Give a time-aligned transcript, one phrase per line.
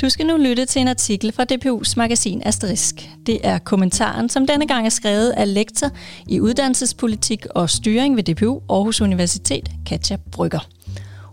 [0.00, 3.10] Du skal nu lytte til en artikel fra DPU's magasin Asterisk.
[3.26, 5.90] Det er kommentaren, som denne gang er skrevet af lektor
[6.26, 10.68] i uddannelsespolitik og styring ved DPU Aarhus Universitet, Katja Brygger.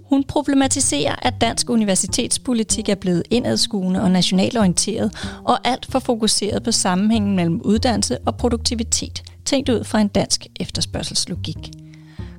[0.10, 5.12] Hun problematiserer, at dansk universitetspolitik er blevet indadskuende og nationalt orienteret,
[5.46, 10.48] og alt for fokuseret på sammenhængen mellem uddannelse og produktivitet, tænkt ud fra en dansk
[10.60, 11.81] efterspørgselslogik.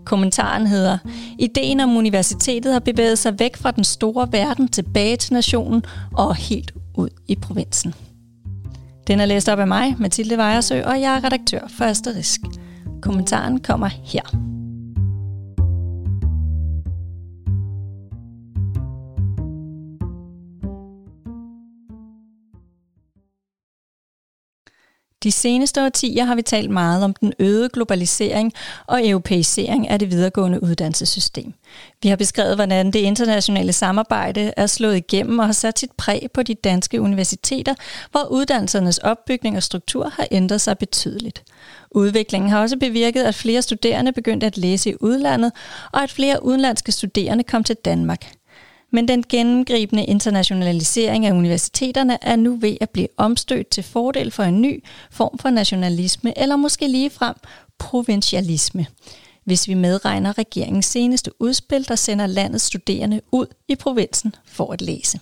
[0.05, 0.99] Kommentaren hedder,
[1.39, 5.83] Ideen om universitetet har bevæget sig væk fra den store verden tilbage til nationen
[6.13, 7.95] og helt ud i provinsen.
[9.07, 12.41] Den er læst op af mig, Mathilde Vejersø, og jeg er redaktør for Asterisk.
[13.03, 14.52] Kommentaren kommer her.
[25.23, 28.53] De seneste årtier har vi talt meget om den øgede globalisering
[28.87, 31.55] og europæisering af det videregående uddannelsessystem.
[32.03, 36.29] Vi har beskrevet, hvordan det internationale samarbejde er slået igennem og har sat sit præg
[36.35, 37.75] på de danske universiteter,
[38.11, 41.45] hvor uddannelsernes opbygning og struktur har ændret sig betydeligt.
[41.91, 45.53] Udviklingen har også bevirket, at flere studerende begyndte at læse i udlandet,
[45.93, 48.33] og at flere udenlandske studerende kom til Danmark.
[48.93, 54.43] Men den gennemgribende internationalisering af universiteterne er nu ved at blive omstødt til fordel for
[54.43, 57.35] en ny form for nationalisme, eller måske lige frem
[57.79, 58.87] provincialisme
[59.45, 64.81] hvis vi medregner regeringens seneste udspil, der sender landets studerende ud i provinsen for at
[64.81, 65.21] læse.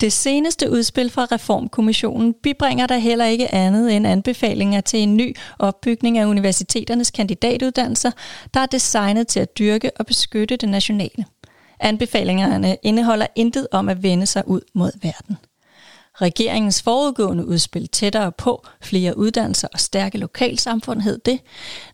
[0.00, 5.36] Det seneste udspil fra Reformkommissionen bibringer der heller ikke andet end anbefalinger til en ny
[5.58, 8.10] opbygning af universiteternes kandidatuddannelser,
[8.54, 11.24] der er designet til at dyrke og beskytte det nationale.
[11.80, 15.36] Anbefalingerne indeholder intet om at vende sig ud mod verden.
[16.14, 21.40] Regeringens forudgående udspil tættere på flere uddannelser og stærke lokalsamfund hed det,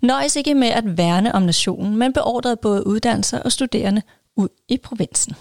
[0.03, 4.03] nøjes ikke med at værne om nationen, men beordrede både uddannelser og studerende
[4.37, 5.35] ud i provinsen.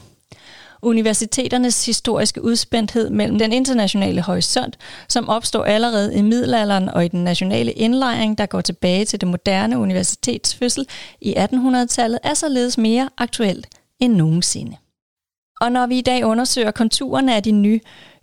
[0.81, 7.23] Universiteternes historiske udspændthed mellem den internationale horisont, som opstår allerede i middelalderen og i den
[7.23, 10.87] nationale indlejring, der går tilbage til det moderne universitetsfødsel
[11.21, 13.67] i 1800-tallet, er således mere aktuelt
[13.99, 14.77] end nogensinde.
[15.61, 17.79] Og når vi i dag undersøger konturerne af de nye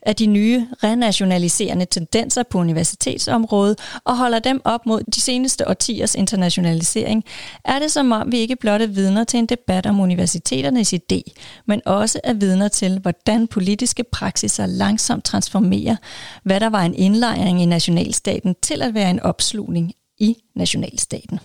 [0.06, 6.14] af de nye renationaliserende tendenser på universitetsområdet og holder dem op mod de seneste årtiers
[6.14, 7.24] internationalisering,
[7.64, 11.20] er det som om vi ikke blot er vidner til en debat om universiteternes idé,
[11.66, 15.96] men også er vidner til, hvordan politiske praksiser langsomt transformerer,
[16.44, 21.38] hvad der var en indlejring i nationalstaten til at være en opslugning i nationalstaten.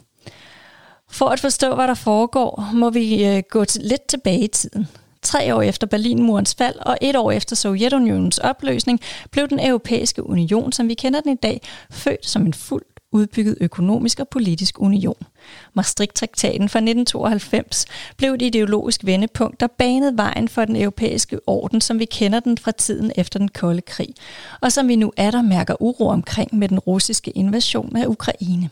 [1.17, 4.88] For at forstå, hvad der foregår, må vi øh, gå til, lidt tilbage i tiden.
[5.22, 9.00] Tre år efter Berlinmurens fald og et år efter Sovjetunionens opløsning
[9.31, 11.61] blev den europæiske union, som vi kender den i dag,
[11.91, 15.23] født som en fuldt udbygget økonomisk og politisk union.
[15.73, 17.85] Maastricht-traktaten fra 1992
[18.17, 22.57] blev et ideologisk vendepunkt, der banede vejen for den europæiske orden, som vi kender den
[22.57, 24.13] fra tiden efter den kolde krig,
[24.61, 28.69] og som vi nu er der mærker uro omkring med den russiske invasion af Ukraine.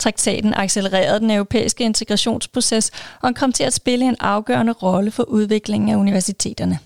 [0.00, 2.90] Traktaten accelererede den europæiske integrationsproces
[3.22, 6.78] og kom til at spille en afgørende rolle for udviklingen af universiteterne.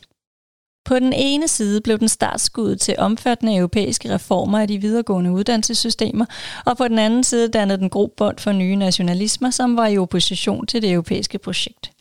[0.84, 6.26] På den ene side blev den startskud til omfattende europæiske reformer af de videregående uddannelsessystemer,
[6.66, 10.66] og på den anden side dannede den grobund for nye nationalismer, som var i opposition
[10.66, 11.93] til det europæiske projekt.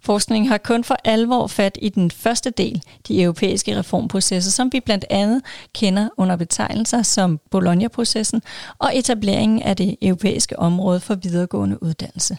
[0.00, 4.80] Forskningen har kun for alvor fat i den første del, de europæiske reformprocesser, som vi
[4.80, 5.42] blandt andet
[5.74, 8.42] kender under betegnelser som Bologna-processen
[8.78, 12.38] og etableringen af det europæiske område for videregående uddannelse.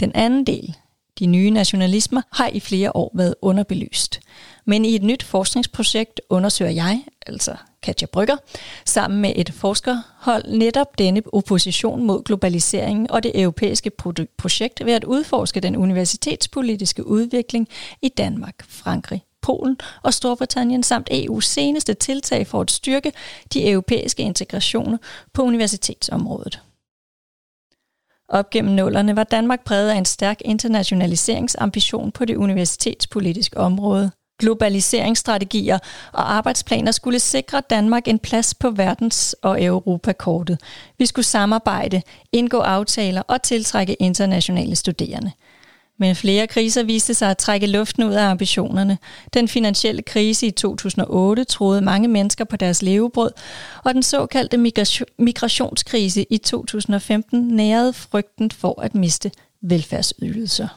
[0.00, 0.76] Den anden del,
[1.18, 4.20] de nye nationalismer, har i flere år været underbelyst.
[4.64, 8.36] Men i et nyt forskningsprojekt undersøger jeg, altså Katja Brygger,
[8.84, 13.90] sammen med et forskerhold netop denne opposition mod globaliseringen og det europæiske
[14.38, 17.68] projekt ved at udforske den universitetspolitiske udvikling
[18.02, 23.12] i Danmark, Frankrig, Polen og Storbritannien samt EU's seneste tiltag for at styrke
[23.52, 24.98] de europæiske integrationer
[25.32, 26.60] på universitetsområdet.
[28.32, 35.78] Op gennem nullerne var Danmark præget af en stærk internationaliseringsambition på det universitetspolitiske område– globaliseringsstrategier
[36.12, 40.60] og arbejdsplaner skulle sikre Danmark en plads på verdens- og europakortet.
[40.98, 42.02] Vi skulle samarbejde,
[42.32, 45.32] indgå aftaler og tiltrække internationale studerende.
[45.98, 48.98] Men flere kriser viste sig at trække luften ud af ambitionerne.
[49.34, 53.30] Den finansielle krise i 2008 troede mange mennesker på deres levebrød,
[53.84, 54.56] og den såkaldte
[55.18, 59.30] migrationskrise i 2015 nærede frygten for at miste
[59.62, 60.68] velfærdsydelser.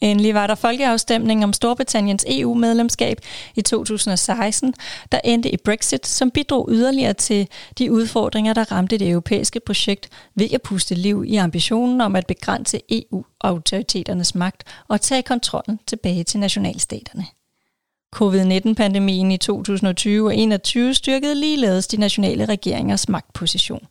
[0.00, 3.18] Endelig var der folkeafstemning om Storbritanniens EU-medlemskab
[3.54, 4.74] i 2016,
[5.12, 7.48] der endte i Brexit, som bidrog yderligere til
[7.78, 12.26] de udfordringer, der ramte det europæiske projekt ved at puste liv i ambitionen om at
[12.26, 17.26] begrænse EU-autoriteternes magt og tage kontrollen tilbage til nationalstaterne.
[18.14, 23.86] Covid-19-pandemien i 2020 og 2021 styrkede ligeledes de nationale regeringers magtposition.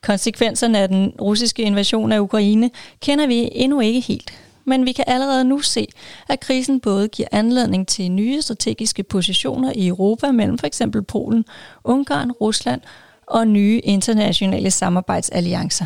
[0.00, 2.70] Konsekvenserne af den russiske invasion af Ukraine
[3.00, 4.32] kender vi endnu ikke helt,
[4.70, 5.86] men vi kan allerede nu se,
[6.28, 10.82] at krisen både giver anledning til nye strategiske positioner i Europa mellem f.eks.
[11.08, 11.44] Polen,
[11.84, 12.80] Ungarn, Rusland
[13.26, 15.84] og nye internationale samarbejdsalliancer.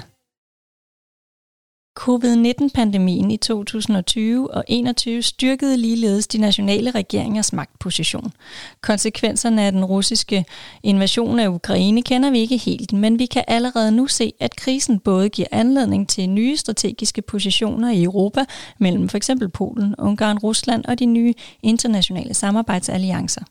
[2.01, 8.33] Covid-19-pandemien i 2020 og 2021 styrkede ligeledes de nationale regeringers magtposition.
[8.81, 10.45] Konsekvenserne af den russiske
[10.83, 14.99] invasion af Ukraine kender vi ikke helt, men vi kan allerede nu se, at krisen
[14.99, 18.45] både giver anledning til nye strategiske positioner i Europa
[18.79, 19.31] mellem f.eks.
[19.55, 23.43] Polen, Ungarn, Rusland og de nye internationale samarbejdsalliancer.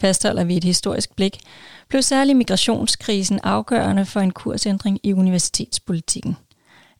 [0.00, 1.38] Fastholder vi et historisk blik,
[1.88, 6.36] blev særlig migrationskrisen afgørende for en kursændring i universitetspolitikken.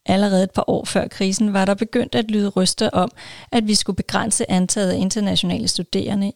[0.06, 3.10] Allerede et par år før krisen var der begyndt at lyde ryster om,
[3.52, 6.32] at vi skulle begrænse antallet af internationale studerende,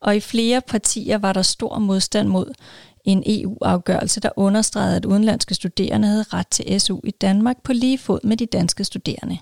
[0.00, 2.52] og i flere partier var der stor modstand mod
[3.04, 7.98] en EU-afgørelse, der understregede, at udenlandske studerende havde ret til SU i Danmark på lige
[7.98, 9.38] fod med de danske studerende.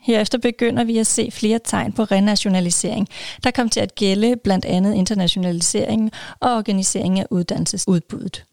[0.00, 3.08] Herefter begynder vi at se flere tegn på renationalisering,
[3.44, 6.10] der kom til at gælde blandt andet internationaliseringen
[6.40, 8.44] og organiseringen af uddannelsesudbuddet.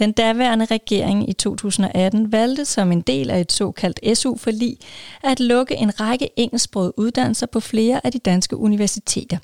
[0.00, 4.76] Den daværende regering i 2018 valgte som en del af et såkaldt SU-forlig
[5.22, 9.38] at lukke en række engelsksprogede uddannelser på flere af de danske universiteter.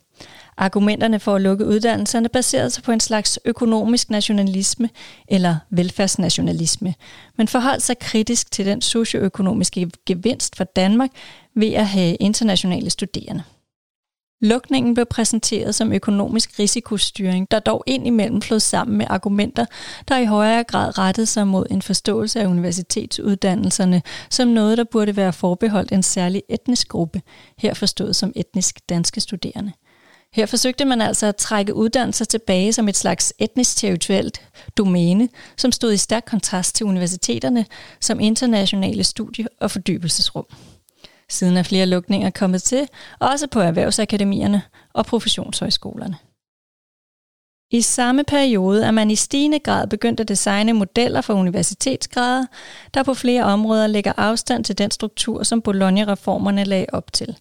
[0.56, 4.90] Argumenterne for at lukke uddannelserne baserede sig på en slags økonomisk nationalisme
[5.28, 6.94] eller velfærdsnationalisme,
[7.36, 11.10] men forholdt sig kritisk til den socioøkonomiske gevinst for Danmark
[11.54, 13.42] ved at have internationale studerende.
[14.40, 19.66] Lukningen blev præsenteret som økonomisk risikostyring, der dog indimellem flød sammen med argumenter,
[20.08, 25.16] der i højere grad rettede sig mod en forståelse af universitetsuddannelserne som noget, der burde
[25.16, 27.22] være forbeholdt en særlig etnisk gruppe,
[27.58, 29.72] her forstået som etnisk danske studerende.
[30.32, 34.40] Her forsøgte man altså at trække uddannelser tilbage som et slags etnisk territorielt
[34.76, 37.66] domæne, som stod i stærk kontrast til universiteterne
[38.00, 40.46] som internationale studie- og fordybelsesrum.
[41.30, 42.88] Siden er flere lukninger kommet til,
[43.20, 44.62] også på erhvervsakademierne
[44.94, 46.16] og professionshøjskolerne.
[47.70, 52.46] I samme periode er man i stigende grad begyndt at designe modeller for universitetsgrader,
[52.94, 57.36] der på flere områder lægger afstand til den struktur, som Bologna-reformerne lagde op til.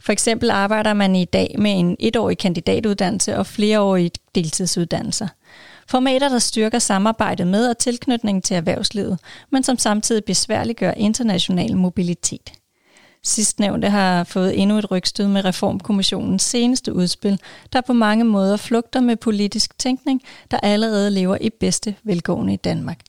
[0.00, 5.28] For eksempel arbejder man i dag med en etårig kandidatuddannelse og flereårige deltidsuddannelser.
[5.88, 9.18] Formater, der styrker samarbejdet med og tilknytningen til erhvervslivet,
[9.50, 12.52] men som samtidig besværliggør international mobilitet.
[13.26, 17.40] Sidstnævnte har fået endnu et rygstød med Reformkommissionens seneste udspil,
[17.72, 22.56] der på mange måder flugter med politisk tænkning, der allerede lever i bedste velgående i
[22.56, 23.00] Danmark.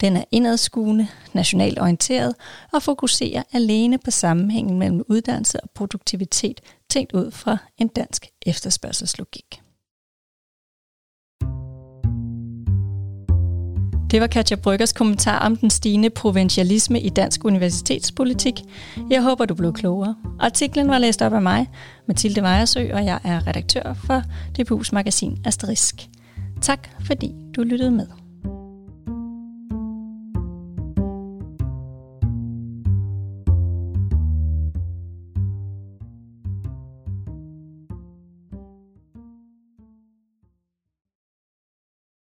[0.00, 2.34] Den er indadskuende, nationalt orienteret
[2.72, 6.60] og fokuserer alene på sammenhængen mellem uddannelse og produktivitet,
[6.90, 9.63] tænkt ud fra en dansk efterspørgselslogik.
[14.10, 18.54] Det var Katja Bryggers kommentar om den stigende provincialisme i dansk universitetspolitik.
[19.10, 20.16] Jeg håber, du blev klogere.
[20.40, 21.70] Artiklen var læst op af mig,
[22.08, 24.22] Mathilde Vejersø, og jeg er redaktør for
[24.58, 25.94] DPU's magasin Asterisk.
[26.62, 28.23] Tak fordi du lyttede med.